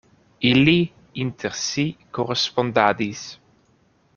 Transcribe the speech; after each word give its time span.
Ili 0.51 0.73
inter 1.25 1.53
si 1.65 1.85
korespondadis. 2.19 3.23